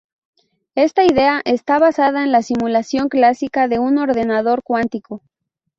Esta 0.73 1.03
idea 1.05 1.43
está 1.45 1.77
basada 1.77 2.23
en 2.23 2.31
la 2.31 2.41
simulación 2.41 3.07
clásica 3.07 3.67
de 3.67 3.77
un 3.77 3.99
ordenador 3.99 4.63
cuántico. 4.63 5.21